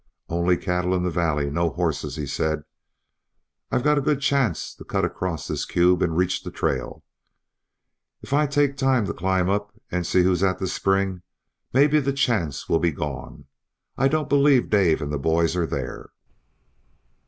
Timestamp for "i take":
8.33-8.77